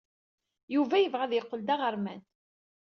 Yuba 0.75 0.95
yebɣa 0.99 1.23
ad 1.25 1.31
yeqqel 1.33 1.61
d 1.67 1.69
aɣerman. 1.73 2.21